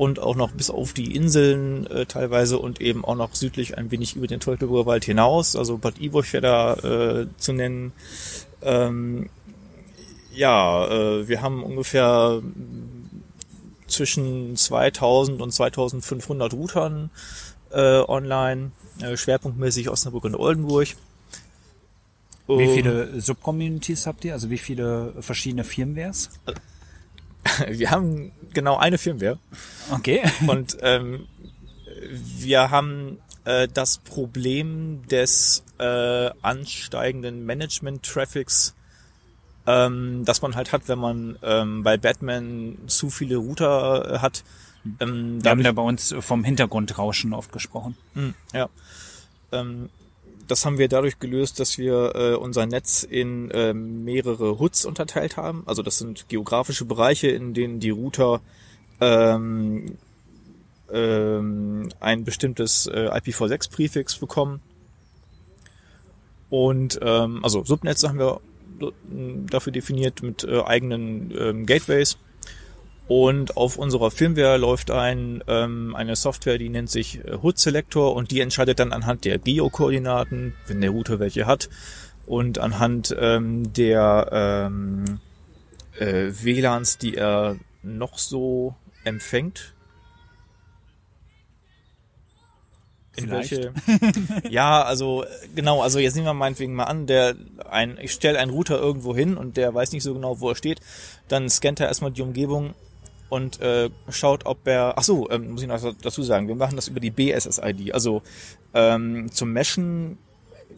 und 0.00 0.18
auch 0.18 0.34
noch 0.34 0.52
bis 0.52 0.70
auf 0.70 0.94
die 0.94 1.14
Inseln 1.14 1.86
äh, 1.88 2.06
teilweise 2.06 2.58
und 2.58 2.80
eben 2.80 3.04
auch 3.04 3.16
noch 3.16 3.34
südlich 3.34 3.76
ein 3.76 3.90
wenig 3.90 4.16
über 4.16 4.26
den 4.26 4.40
Teutoburger 4.40 4.86
Wald 4.86 5.04
hinaus. 5.04 5.56
Also 5.56 5.76
Bad 5.76 6.00
Iburg 6.00 6.32
wäre 6.32 6.40
da 6.40 6.74
äh, 6.76 7.26
zu 7.36 7.52
nennen. 7.52 7.92
Ähm, 8.62 9.28
ja, 10.32 10.86
äh, 10.86 11.28
wir 11.28 11.42
haben 11.42 11.62
ungefähr 11.62 12.40
zwischen 13.88 14.56
2000 14.56 15.42
und 15.42 15.52
2500 15.52 16.54
Routern 16.54 17.10
äh, 17.70 17.98
online, 17.98 18.72
äh, 19.02 19.18
schwerpunktmäßig 19.18 19.90
Osnabrück 19.90 20.24
und 20.24 20.34
Oldenburg. 20.34 20.88
Wie 22.48 22.68
viele 22.68 23.20
Subcommunities 23.20 24.06
habt 24.06 24.24
ihr? 24.24 24.32
Also 24.32 24.48
wie 24.48 24.56
viele 24.56 25.12
verschiedene 25.20 25.62
Firmwares? 25.62 26.30
wir 27.68 27.90
haben 27.90 28.32
genau 28.52 28.76
eine 28.76 28.98
Firmware. 28.98 29.38
Okay. 29.90 30.22
Und 30.46 30.76
ähm, 30.82 31.26
wir 32.38 32.70
haben 32.70 33.18
äh, 33.44 33.68
das 33.72 33.98
Problem 33.98 35.02
des 35.08 35.62
äh, 35.78 36.30
ansteigenden 36.42 37.44
Management-Traffics, 37.46 38.74
ähm, 39.66 40.24
das 40.24 40.42
man 40.42 40.56
halt 40.56 40.72
hat, 40.72 40.88
wenn 40.88 40.98
man 40.98 41.38
ähm, 41.42 41.82
bei 41.82 41.96
Batman 41.96 42.78
zu 42.86 43.10
viele 43.10 43.36
Router 43.36 44.14
äh, 44.14 44.18
hat. 44.18 44.44
Ähm, 44.98 45.42
wir 45.42 45.50
haben 45.50 45.62
da 45.62 45.72
bei 45.72 45.82
uns 45.82 46.14
vom 46.20 46.44
Hintergrundrauschen 46.44 47.32
oft 47.32 47.52
gesprochen. 47.52 47.96
Mh, 48.14 48.22
hm, 48.22 48.34
ja. 48.54 48.68
Ähm, 49.52 49.90
das 50.50 50.64
haben 50.64 50.78
wir 50.78 50.88
dadurch 50.88 51.18
gelöst, 51.18 51.60
dass 51.60 51.78
wir 51.78 52.14
äh, 52.14 52.34
unser 52.34 52.66
Netz 52.66 53.02
in 53.02 53.50
äh, 53.50 53.72
mehrere 53.72 54.58
Hoods 54.58 54.84
unterteilt 54.84 55.36
haben. 55.36 55.62
Also 55.66 55.82
das 55.82 55.98
sind 55.98 56.28
geografische 56.28 56.84
Bereiche, 56.84 57.28
in 57.28 57.54
denen 57.54 57.78
die 57.80 57.90
Router 57.90 58.40
ähm, 59.00 59.96
ähm, 60.92 61.88
ein 62.00 62.24
bestimmtes 62.24 62.86
äh, 62.86 63.08
IPv6-Präfix 63.08 64.18
bekommen. 64.18 64.60
Und 66.48 66.98
ähm, 67.00 67.44
also 67.44 67.64
Subnetze 67.64 68.08
haben 68.08 68.18
wir 68.18 68.40
dafür 69.50 69.72
definiert 69.72 70.22
mit 70.22 70.42
äh, 70.44 70.62
eigenen 70.62 71.32
ähm, 71.38 71.66
Gateways. 71.66 72.16
Und 73.10 73.56
auf 73.56 73.76
unserer 73.76 74.12
Firmware 74.12 74.56
läuft 74.56 74.92
ein, 74.92 75.42
ähm, 75.48 75.96
eine 75.96 76.14
Software, 76.14 76.58
die 76.58 76.68
nennt 76.68 76.88
sich 76.88 77.18
äh, 77.24 77.38
Hood 77.42 77.58
Selector 77.58 78.14
und 78.14 78.30
die 78.30 78.38
entscheidet 78.40 78.78
dann 78.78 78.92
anhand 78.92 79.24
der 79.24 79.40
Geokoordinaten, 79.40 80.54
wenn 80.68 80.80
der 80.80 80.90
Router 80.90 81.18
welche 81.18 81.44
hat, 81.44 81.68
und 82.26 82.60
anhand 82.60 83.12
ähm, 83.18 83.72
der 83.72 84.28
ähm, 84.30 85.18
äh, 85.98 86.30
WLANs, 86.40 86.98
die 86.98 87.16
er 87.16 87.56
noch 87.82 88.16
so 88.16 88.76
empfängt. 89.02 89.74
In 93.16 93.24
Vielleicht. 93.24 93.50
welche, 93.50 93.72
ja, 94.50 94.84
also 94.84 95.24
genau, 95.56 95.82
also 95.82 95.98
jetzt 95.98 96.14
nehmen 96.14 96.28
wir 96.28 96.34
meinetwegen 96.34 96.74
mal 96.74 96.84
an, 96.84 97.08
der 97.08 97.34
ein, 97.68 97.98
ich 98.00 98.12
stelle 98.12 98.38
einen 98.38 98.52
Router 98.52 98.78
irgendwo 98.78 99.16
hin 99.16 99.36
und 99.36 99.56
der 99.56 99.74
weiß 99.74 99.90
nicht 99.90 100.04
so 100.04 100.14
genau, 100.14 100.38
wo 100.38 100.50
er 100.50 100.54
steht, 100.54 100.78
dann 101.26 101.50
scannt 101.50 101.80
er 101.80 101.88
erstmal 101.88 102.12
die 102.12 102.22
Umgebung 102.22 102.72
und 103.30 103.60
äh, 103.60 103.88
schaut, 104.10 104.44
ob 104.44 104.66
er. 104.66 104.94
Ach 104.98 105.02
so, 105.02 105.30
ähm, 105.30 105.52
muss 105.52 105.62
ich 105.62 105.68
noch 105.68 105.80
dazu 106.02 106.22
sagen, 106.22 106.48
wir 106.48 106.54
machen 106.56 106.76
das 106.76 106.88
über 106.88 107.00
die 107.00 107.10
BSSID. 107.10 107.94
Also 107.94 108.22
ähm, 108.74 109.30
zum 109.32 109.52
Meshen 109.52 110.18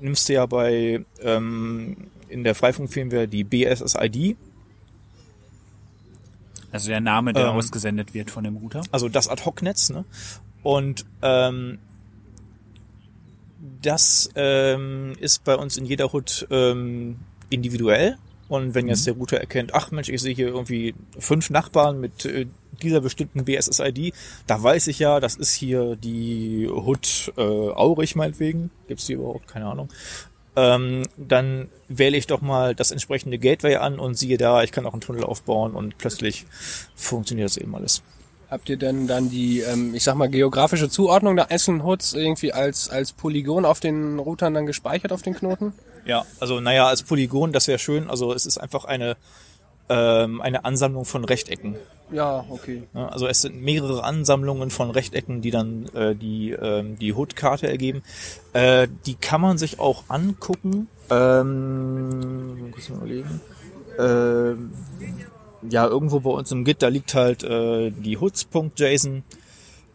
nimmst 0.00 0.28
du 0.28 0.34
ja 0.34 0.46
bei 0.46 1.04
ähm, 1.20 1.96
in 2.28 2.44
der 2.44 2.54
Freifunk-Firmware 2.54 3.26
die 3.26 3.42
BSSID, 3.44 4.36
Also 6.70 6.88
der 6.88 7.00
Name, 7.00 7.32
der 7.32 7.46
Ähm, 7.46 7.56
ausgesendet 7.56 8.14
wird 8.14 8.30
von 8.30 8.44
dem 8.44 8.56
Router. 8.56 8.82
also 8.92 9.08
das 9.08 9.28
Ad-Hoc-Netz, 9.28 9.90
ne? 9.90 10.04
Und 10.62 11.04
ähm, 11.22 11.78
das 13.82 14.30
ähm, 14.34 15.14
ist 15.20 15.44
bei 15.44 15.56
uns 15.56 15.76
in 15.76 15.84
jeder 15.84 16.12
HUD 16.12 16.46
ähm, 16.50 17.18
individuell. 17.50 18.16
Und 18.52 18.74
wenn 18.74 18.86
jetzt 18.86 19.06
der 19.06 19.14
Router 19.14 19.38
erkennt, 19.38 19.72
ach 19.72 19.92
Mensch, 19.92 20.10
ich 20.10 20.20
sehe 20.20 20.34
hier 20.34 20.48
irgendwie 20.48 20.94
fünf 21.18 21.48
Nachbarn 21.48 21.98
mit 21.98 22.26
äh, 22.26 22.44
dieser 22.82 23.00
bestimmten 23.00 23.46
BSSID, 23.46 24.12
da 24.46 24.62
weiß 24.62 24.88
ich 24.88 24.98
ja, 24.98 25.20
das 25.20 25.36
ist 25.36 25.54
hier 25.54 25.96
die 25.96 26.68
HUD 26.70 27.32
äh, 27.38 27.40
Aurich 27.40 28.14
meinetwegen, 28.14 28.70
gibt's 28.88 29.06
die 29.06 29.14
überhaupt, 29.14 29.48
keine 29.48 29.64
Ahnung. 29.68 29.88
Ähm, 30.54 31.04
dann 31.16 31.70
wähle 31.88 32.18
ich 32.18 32.26
doch 32.26 32.42
mal 32.42 32.74
das 32.74 32.90
entsprechende 32.90 33.38
Gateway 33.38 33.76
an 33.76 33.98
und 33.98 34.18
siehe 34.18 34.36
da, 34.36 34.62
ich 34.62 34.70
kann 34.70 34.84
auch 34.84 34.92
einen 34.92 35.00
Tunnel 35.00 35.24
aufbauen 35.24 35.72
und 35.72 35.96
plötzlich 35.96 36.44
funktioniert 36.94 37.48
das 37.48 37.56
eben 37.56 37.74
alles. 37.74 38.02
Habt 38.50 38.68
ihr 38.68 38.76
denn 38.76 39.06
dann 39.06 39.30
die, 39.30 39.60
ähm, 39.60 39.94
ich 39.94 40.04
sag 40.04 40.14
mal, 40.16 40.28
geografische 40.28 40.90
Zuordnung 40.90 41.36
der 41.36 41.50
einzelnen 41.50 41.84
Hoods 41.84 42.12
irgendwie 42.12 42.52
als, 42.52 42.90
als 42.90 43.14
Polygon 43.14 43.64
auf 43.64 43.80
den 43.80 44.18
Routern 44.18 44.52
dann 44.52 44.66
gespeichert 44.66 45.10
auf 45.10 45.22
den 45.22 45.32
Knoten? 45.32 45.72
Ja, 46.04 46.24
also 46.40 46.60
naja, 46.60 46.86
als 46.86 47.02
Polygon, 47.02 47.52
das 47.52 47.68
wäre 47.68 47.78
schön. 47.78 48.10
Also 48.10 48.32
es 48.32 48.46
ist 48.46 48.58
einfach 48.58 48.84
eine, 48.84 49.16
ähm, 49.88 50.40
eine 50.40 50.64
Ansammlung 50.64 51.04
von 51.04 51.24
Rechtecken. 51.24 51.76
Ja, 52.10 52.44
okay. 52.50 52.82
Also 52.92 53.26
es 53.26 53.40
sind 53.40 53.62
mehrere 53.62 54.04
Ansammlungen 54.04 54.70
von 54.70 54.90
Rechtecken, 54.90 55.40
die 55.40 55.50
dann 55.50 55.86
äh, 55.94 56.14
die, 56.14 56.50
ähm, 56.50 56.98
die 56.98 57.14
HUD-Karte 57.14 57.68
ergeben. 57.68 58.02
Äh, 58.52 58.88
die 59.06 59.14
kann 59.14 59.40
man 59.40 59.56
sich 59.58 59.80
auch 59.80 60.04
angucken. 60.08 60.88
Ähm, 61.10 62.70
kurz 62.72 62.90
mal 62.90 62.96
überlegen. 62.96 63.40
Ähm, 63.98 64.72
ja, 65.68 65.86
irgendwo 65.86 66.20
bei 66.20 66.30
uns 66.30 66.50
im 66.50 66.64
Git, 66.64 66.82
da 66.82 66.88
liegt 66.88 67.14
halt 67.14 67.44
äh, 67.44 67.90
die 67.90 68.18
hoods.json 68.18 69.22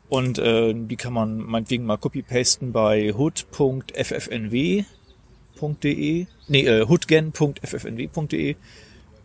und 0.09 0.39
äh, 0.39 0.73
die 0.73 0.95
kann 0.95 1.13
man 1.13 1.37
meinetwegen 1.37 1.85
mal 1.85 1.97
copy-pasten 1.97 2.71
bei 2.71 3.13
hood.ffnw 3.13 4.85
hoodgen.ffnw.de, 5.61 6.27
nee, 6.47 6.65
äh, 6.65 6.87
hoodgen.ffnw.de 6.87 8.55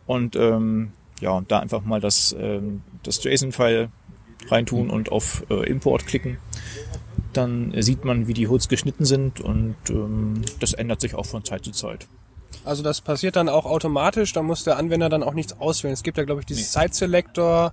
und 0.06 0.36
ähm, 0.36 0.92
ja, 1.20 1.40
da 1.46 1.60
einfach 1.60 1.84
mal 1.84 2.00
das, 2.00 2.34
ähm, 2.38 2.82
das 3.02 3.22
JSON-File 3.22 3.88
reintun 4.48 4.90
und 4.90 5.10
auf 5.10 5.44
äh, 5.50 5.68
Import 5.68 6.06
klicken. 6.06 6.38
Dann 7.32 7.72
sieht 7.80 8.04
man, 8.04 8.26
wie 8.26 8.34
die 8.34 8.48
Hoods 8.48 8.68
geschnitten 8.68 9.04
sind 9.04 9.40
und 9.40 9.76
ähm, 9.88 10.42
das 10.60 10.72
ändert 10.72 11.00
sich 11.00 11.14
auch 11.14 11.26
von 11.26 11.44
Zeit 11.44 11.64
zu 11.64 11.70
Zeit. 11.70 12.06
Also 12.64 12.82
das 12.82 13.00
passiert 13.00 13.36
dann 13.36 13.48
auch 13.48 13.64
automatisch, 13.64 14.32
da 14.32 14.42
muss 14.42 14.64
der 14.64 14.76
Anwender 14.76 15.08
dann 15.08 15.22
auch 15.22 15.34
nichts 15.34 15.58
auswählen. 15.58 15.94
Es 15.94 16.02
gibt 16.02 16.18
ja, 16.18 16.24
glaube 16.24 16.40
ich, 16.40 16.46
dieses 16.46 16.72
Site 16.72 16.92
Selector, 16.92 17.72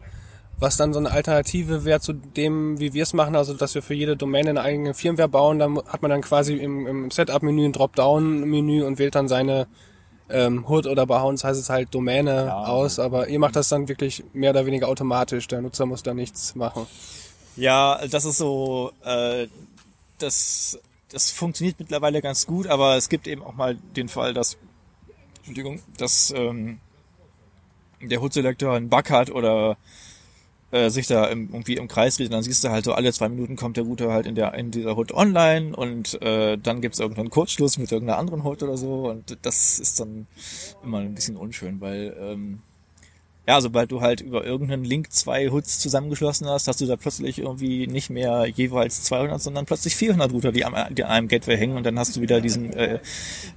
was 0.60 0.76
dann 0.78 0.94
so 0.94 1.00
eine 1.00 1.12
Alternative 1.12 1.86
wäre 1.86 2.02
zu 2.02 2.14
dem, 2.14 2.80
wie 2.80 2.94
wir 2.94 3.04
es 3.04 3.14
machen, 3.14 3.36
also 3.36 3.54
dass 3.54 3.76
wir 3.76 3.82
für 3.82 3.94
jede 3.94 4.18
Domäne 4.18 4.50
eine 4.50 4.62
eigene 4.62 4.94
Firmware 4.94 5.30
bauen. 5.30 5.58
Dann 5.60 5.78
hat 5.88 6.02
man 6.02 6.12
dann 6.12 6.22
quasi 6.22 6.56
im, 6.56 6.86
im 6.86 7.12
Setup-Menü 7.12 7.66
ein 7.66 7.72
Dropdown-Menü 7.74 8.84
und 8.84 9.00
wählt 9.00 9.16
dann 9.16 9.28
seine 9.28 9.68
ähm, 10.30 10.68
Hood 10.68 10.86
oder 10.86 11.06
bei 11.06 11.22
uns 11.22 11.44
heißt 11.44 11.60
es 11.60 11.70
halt 11.70 11.94
Domäne 11.96 12.46
Ja. 12.48 12.66
aus, 12.66 13.00
aber 13.00 13.30
ihr 13.30 13.40
macht 13.40 13.56
das 13.56 13.70
dann 13.70 13.88
wirklich 13.88 14.24
mehr 14.34 14.52
oder 14.52 14.66
weniger 14.66 14.88
automatisch. 14.88 15.48
Der 15.48 15.62
Nutzer 15.62 15.86
muss 15.86 16.04
da 16.04 16.14
nichts 16.14 16.56
machen. 16.56 16.86
Ja, 17.56 18.00
das 18.10 18.26
ist 18.26 18.38
so, 18.38 18.92
äh, 19.04 19.48
das, 20.20 20.78
das 21.12 21.32
funktioniert 21.32 21.80
mittlerweile 21.80 22.22
ganz 22.22 22.46
gut, 22.46 22.68
aber 22.68 22.96
es 22.96 23.10
gibt 23.10 23.28
eben 23.28 23.42
auch 23.44 23.56
mal 23.56 23.76
den 23.96 24.08
Fall, 24.10 24.34
dass, 24.34 24.58
Entschuldigung, 25.38 25.82
dass 25.98 26.32
ähm, 26.36 26.80
der 28.02 28.22
Hood-Selektor 28.22 28.76
einen 28.76 28.90
Bug 28.90 29.10
hat 29.10 29.30
oder 29.32 29.78
äh, 30.72 30.90
sich 30.90 31.08
da 31.08 31.26
im, 31.26 31.50
irgendwie 31.52 31.76
im 31.76 31.88
Kreis 31.88 32.20
und 32.20 32.32
dann 32.32 32.44
siehst 32.44 32.64
du 32.64 32.70
halt 32.70 32.86
so, 32.86 32.94
alle 32.94 33.12
zwei 33.14 33.30
Minuten 33.30 33.56
kommt 33.56 33.78
der 33.78 33.84
Router 33.84 34.12
halt 34.12 34.26
in 34.26 34.36
der 34.36 34.54
in 34.54 34.72
dieser 34.72 34.98
Hood 34.98 35.12
online 35.12 35.76
und 35.76 36.22
äh, 36.22 36.58
dann 36.58 36.82
gibt's 36.82 37.00
irgendeinen 37.00 37.30
Kurzschluss 37.30 37.78
mit 37.78 37.92
irgendeiner 37.92 38.20
anderen 38.20 38.44
Hood 38.44 38.64
oder 38.64 38.78
so 38.78 39.10
und 39.10 39.38
das 39.42 39.80
ist 39.80 40.00
dann 40.00 40.28
immer 40.84 41.00
ein 41.00 41.16
bisschen 41.16 41.38
unschön, 41.38 41.82
weil 41.82 42.16
ähm, 42.20 42.60
ja, 43.50 43.60
sobald 43.62 43.92
du 43.92 44.02
halt 44.02 44.22
über 44.22 44.46
irgendeinen 44.46 44.84
Link 44.84 45.12
zwei 45.12 45.50
Hoods 45.50 45.80
zusammengeschlossen 45.80 46.48
hast, 46.48 46.68
hast 46.68 46.82
du 46.82 46.86
da 46.86 46.98
plötzlich 46.98 47.40
irgendwie 47.40 47.88
nicht 47.88 48.12
mehr 48.12 48.46
jeweils 48.46 49.02
200, 49.06 49.42
sondern 49.42 49.66
plötzlich 49.66 49.96
400 49.96 50.32
Router, 50.32 50.52
die, 50.52 50.66
am, 50.66 50.76
die 50.94 51.04
an 51.04 51.10
einem 51.10 51.28
Gateway 51.28 51.58
hängen 51.58 51.76
und 51.76 51.84
dann 51.84 51.98
hast 51.98 52.16
du 52.16 52.22
wieder 52.22 52.42
diesen 52.42 52.72
äh, 52.74 53.00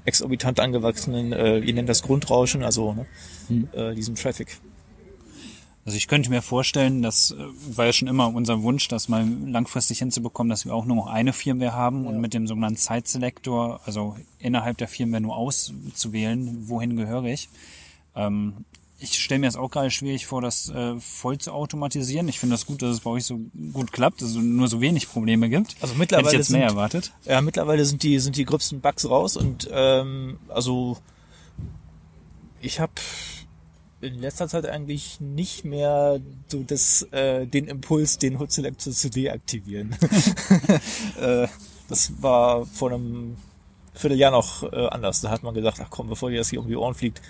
exorbitant 0.06 0.60
angewachsenen, 0.60 1.34
äh, 1.34 1.58
ihr 1.58 1.74
nennt 1.74 1.90
das 1.90 2.00
Grundrauschen, 2.00 2.62
also 2.62 2.96
ne, 3.50 3.68
äh, 3.74 3.94
diesen 3.94 4.14
Traffic. 4.14 4.56
Also 5.84 5.96
ich 5.96 6.06
könnte 6.06 6.30
mir 6.30 6.42
vorstellen, 6.42 7.02
das 7.02 7.32
äh, 7.32 7.36
war 7.76 7.86
ja 7.86 7.92
schon 7.92 8.06
immer 8.06 8.32
unser 8.32 8.62
Wunsch, 8.62 8.86
das 8.86 9.08
mal 9.08 9.26
langfristig 9.46 9.98
hinzubekommen, 9.98 10.48
dass 10.48 10.64
wir 10.64 10.74
auch 10.74 10.84
nur 10.84 10.94
noch 10.96 11.06
eine 11.08 11.32
Firmware 11.32 11.72
haben 11.72 12.06
und 12.06 12.20
mit 12.20 12.34
dem 12.34 12.46
sogenannten 12.46 12.78
Site 12.78 13.08
Selector, 13.08 13.80
also 13.84 14.16
innerhalb 14.38 14.78
der 14.78 14.86
Firmware 14.86 15.20
nur 15.20 15.36
auszuwählen, 15.36 16.68
wohin 16.68 16.96
gehöre 16.96 17.24
ich. 17.24 17.48
Ähm, 18.14 18.64
ich 19.00 19.18
stelle 19.18 19.40
mir 19.40 19.46
das 19.46 19.56
auch 19.56 19.68
gerade 19.72 19.90
schwierig 19.90 20.26
vor, 20.28 20.40
das 20.40 20.68
äh, 20.68 20.94
voll 21.00 21.36
zu 21.38 21.50
automatisieren. 21.52 22.28
Ich 22.28 22.38
finde 22.38 22.54
das 22.54 22.66
gut, 22.66 22.82
dass 22.82 22.90
es 22.90 23.00
bei 23.00 23.10
euch 23.10 23.24
so 23.24 23.40
gut 23.72 23.90
klappt, 23.90 24.22
dass 24.22 24.28
es 24.28 24.36
nur 24.36 24.68
so 24.68 24.80
wenig 24.80 25.08
Probleme 25.08 25.48
gibt. 25.48 25.74
Also 25.80 25.94
Hätte 25.94 25.98
mittlerweile 25.98 26.28
ich 26.28 26.34
jetzt 26.34 26.50
mehr 26.50 26.68
sind- 26.68 26.78
erwartet. 26.78 27.12
Ja, 27.24 27.40
mittlerweile 27.40 27.84
sind 27.84 28.04
die 28.04 28.20
sind 28.20 28.36
die 28.36 28.44
gröbsten 28.44 28.80
Bugs 28.80 29.08
raus 29.10 29.36
und 29.36 29.68
ähm, 29.72 30.38
also 30.46 30.98
ich 32.60 32.78
habe 32.78 32.92
in 34.02 34.20
letzter 34.20 34.48
Zeit 34.48 34.66
eigentlich 34.66 35.20
nicht 35.20 35.64
mehr 35.64 36.20
so 36.48 36.62
das 36.62 37.02
äh, 37.12 37.46
den 37.46 37.68
Impuls, 37.68 38.18
den 38.18 38.38
Hood 38.38 38.50
Selector 38.50 38.92
zu 38.92 39.08
deaktivieren. 39.08 39.96
äh, 41.20 41.46
das 41.88 42.12
war 42.20 42.66
vor 42.66 42.90
einem 42.90 43.36
Vierteljahr 43.94 44.32
noch 44.32 44.64
äh, 44.64 44.88
anders. 44.88 45.20
Da 45.20 45.30
hat 45.30 45.42
man 45.42 45.54
gesagt, 45.54 45.78
ach 45.80 45.90
komm, 45.90 46.08
bevor 46.08 46.30
dir 46.30 46.38
das 46.38 46.50
hier 46.50 46.60
um 46.60 46.68
die 46.68 46.76
Ohren 46.76 46.94
fliegt, 46.94 47.22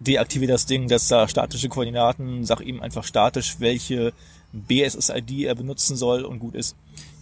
deaktiviere 0.00 0.52
das 0.52 0.66
Ding, 0.66 0.88
setzt 0.88 1.10
da 1.10 1.28
statische 1.28 1.68
Koordinaten, 1.68 2.44
sag 2.44 2.60
ihm 2.60 2.80
einfach 2.80 3.04
statisch, 3.04 3.56
welche 3.60 4.12
BSSID 4.52 5.44
er 5.44 5.54
benutzen 5.54 5.96
soll 5.96 6.24
und 6.24 6.38
gut 6.40 6.54
ist. 6.54 6.76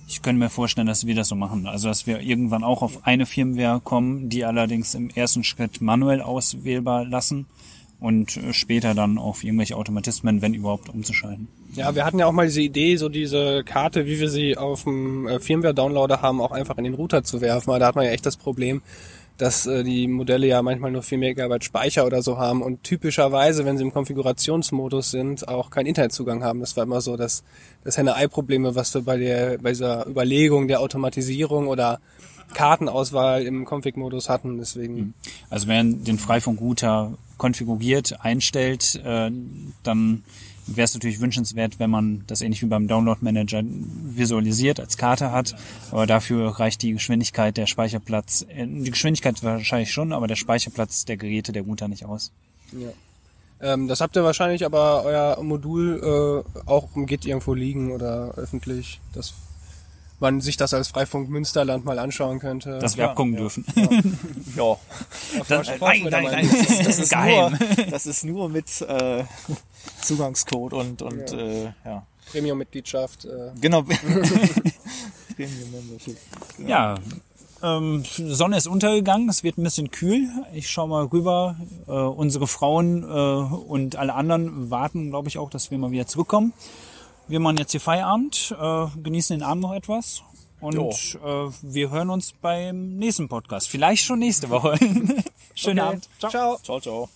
Ich 0.08 0.22
könnte 0.22 0.38
mir 0.38 0.50
vorstellen, 0.50 0.86
dass 0.86 1.06
wir 1.06 1.16
das 1.16 1.28
so 1.28 1.34
machen. 1.34 1.66
Also, 1.66 1.88
dass 1.88 2.06
wir 2.06 2.20
irgendwann 2.20 2.62
auch 2.62 2.82
auf 2.82 3.04
eine 3.04 3.26
Firmware 3.26 3.80
kommen, 3.80 4.28
die 4.28 4.44
allerdings 4.44 4.94
im 4.94 5.10
ersten 5.10 5.42
Schritt 5.42 5.80
manuell 5.80 6.22
auswählbar 6.22 7.04
lassen 7.04 7.46
und 8.00 8.36
äh, 8.36 8.52
später 8.52 8.94
dann 8.94 9.18
auf 9.18 9.44
irgendwelche 9.44 9.76
Automatismen, 9.76 10.42
wenn 10.42 10.54
überhaupt, 10.54 10.88
umzuschalten. 10.88 11.48
Ja, 11.74 11.94
wir 11.94 12.04
hatten 12.04 12.18
ja 12.18 12.26
auch 12.26 12.32
mal 12.32 12.46
diese 12.46 12.62
Idee, 12.62 12.96
so 12.96 13.08
diese 13.08 13.64
Karte, 13.64 14.06
wie 14.06 14.20
wir 14.20 14.28
sie 14.28 14.56
auf 14.56 14.84
dem 14.84 15.26
äh, 15.26 15.40
Firmware-Downloader 15.40 16.22
haben, 16.22 16.40
auch 16.40 16.52
einfach 16.52 16.78
in 16.78 16.84
den 16.84 16.94
Router 16.94 17.24
zu 17.24 17.40
werfen. 17.40 17.70
Aber 17.70 17.78
da 17.78 17.86
hat 17.86 17.96
man 17.96 18.04
ja 18.04 18.10
echt 18.10 18.26
das 18.26 18.36
Problem, 18.36 18.82
dass 19.36 19.66
äh, 19.66 19.84
die 19.84 20.08
Modelle 20.08 20.46
ja 20.46 20.62
manchmal 20.62 20.90
nur 20.90 21.02
4 21.02 21.18
Megabyte 21.18 21.64
Speicher 21.64 22.06
oder 22.06 22.22
so 22.22 22.38
haben 22.38 22.62
und 22.62 22.82
typischerweise, 22.82 23.64
wenn 23.64 23.76
sie 23.76 23.84
im 23.84 23.92
Konfigurationsmodus 23.92 25.10
sind, 25.10 25.48
auch 25.48 25.70
keinen 25.70 25.86
Internetzugang 25.86 26.42
haben. 26.42 26.60
Das 26.60 26.76
war 26.76 26.84
immer 26.84 27.00
so 27.00 27.16
das, 27.16 27.44
das 27.84 27.98
Henne-Ei-Probleme, 27.98 28.74
was 28.74 28.94
wir 28.94 29.02
bei 29.02 29.16
der, 29.18 29.58
bei 29.58 29.70
dieser 29.70 30.06
Überlegung 30.06 30.68
der 30.68 30.80
Automatisierung 30.80 31.68
oder 31.68 32.00
Kartenauswahl 32.54 33.42
im 33.42 33.64
Config-Modus 33.64 34.28
hatten. 34.28 34.58
Deswegen, 34.58 35.14
Also, 35.50 35.68
wer 35.68 35.82
den 35.82 36.18
Freifunk-Router 36.18 37.12
konfiguriert, 37.38 38.20
einstellt, 38.20 39.00
äh, 39.04 39.30
dann 39.82 40.24
wäre 40.66 40.84
es 40.84 40.94
natürlich 40.94 41.20
wünschenswert, 41.20 41.78
wenn 41.78 41.90
man 41.90 42.24
das 42.26 42.40
ähnlich 42.40 42.62
wie 42.62 42.66
beim 42.66 42.88
Download-Manager 42.88 43.62
visualisiert 43.64 44.80
als 44.80 44.96
Karte 44.96 45.30
hat. 45.30 45.54
Aber 45.90 46.06
dafür 46.06 46.58
reicht 46.58 46.82
die 46.82 46.92
Geschwindigkeit 46.92 47.56
der 47.56 47.66
Speicherplatz, 47.66 48.44
äh, 48.48 48.66
die 48.66 48.90
Geschwindigkeit 48.90 49.42
wahrscheinlich 49.42 49.92
schon, 49.92 50.12
aber 50.12 50.26
der 50.26 50.36
Speicherplatz 50.36 51.04
der 51.04 51.16
Geräte 51.16 51.52
der 51.52 51.62
Router 51.62 51.88
nicht 51.88 52.04
aus. 52.04 52.32
Ja. 52.72 52.88
Ähm, 53.60 53.88
das 53.88 54.00
habt 54.00 54.16
ihr 54.16 54.24
wahrscheinlich 54.24 54.64
aber 54.64 55.04
euer 55.04 55.42
Modul 55.42 56.44
äh, 56.46 56.68
auch 56.68 56.88
geht 56.94 57.24
irgendwo 57.24 57.54
liegen 57.54 57.92
oder 57.92 58.34
öffentlich, 58.36 59.00
dass 59.14 59.34
man 60.20 60.40
sich 60.40 60.56
das 60.56 60.72
als 60.74 60.88
Freifunk 60.88 61.28
Münsterland 61.28 61.84
mal 61.84 61.98
anschauen 61.98 62.38
könnte. 62.38 62.78
Dass 62.78 62.96
wir 62.96 63.10
abgucken 63.10 63.36
dürfen. 63.36 63.64
Ja. 64.56 64.76
Das, 65.48 65.68
nein, 65.80 66.02
nein, 66.10 66.24
nein, 66.24 66.48
das 66.50 66.70
ist, 66.70 66.86
Das 66.86 66.98
ist 66.98 67.10
geheim. 67.10 67.58
nur, 67.58 67.86
das 67.90 68.06
ist 68.06 68.24
nur 68.24 68.48
mit 68.48 68.80
äh, 68.80 69.24
Zugangscode 70.00 70.72
und, 70.72 71.02
und 71.02 71.30
Ja. 71.30 71.38
Äh, 71.38 71.64
ja. 71.84 72.06
Premium-Mitgliedschaft. 72.32 73.24
Äh, 73.26 73.50
Genau. 73.60 73.82
Premium 75.36 75.70
Membership. 75.70 76.16
Ja, 76.66 76.94
ähm, 77.62 78.04
Sonne 78.04 78.56
ist 78.58 78.66
untergegangen, 78.66 79.28
es 79.28 79.42
wird 79.42 79.58
ein 79.58 79.62
bisschen 79.62 79.90
kühl. 79.90 80.28
Ich 80.54 80.68
schaue 80.70 80.88
mal 80.88 81.04
rüber. 81.04 81.56
Äh, 81.86 81.90
unsere 81.92 82.46
Frauen 82.46 83.02
äh, 83.02 83.06
und 83.06 83.96
alle 83.96 84.14
anderen 84.14 84.70
warten, 84.70 85.10
glaube 85.10 85.28
ich, 85.28 85.38
auch, 85.38 85.50
dass 85.50 85.70
wir 85.70 85.78
mal 85.78 85.90
wieder 85.90 86.06
zurückkommen. 86.06 86.52
Wir 87.28 87.40
machen 87.40 87.56
jetzt 87.58 87.72
hier 87.72 87.80
Feierabend, 87.80 88.54
äh, 88.58 88.86
genießen 89.02 89.38
den 89.38 89.42
Abend 89.42 89.62
noch 89.62 89.74
etwas 89.74 90.22
und 90.60 90.76
äh, 90.76 91.50
wir 91.62 91.90
hören 91.90 92.10
uns 92.10 92.32
beim 92.32 92.96
nächsten 92.96 93.28
Podcast. 93.28 93.68
Vielleicht 93.68 94.04
schon 94.04 94.20
nächste 94.20 94.48
Woche. 94.48 94.76
Schönen 95.54 95.80
Okay. 95.80 95.88
Abend. 95.88 96.08
Ciao. 96.20 96.58
Ciao, 96.62 96.80
ciao. 96.80 97.08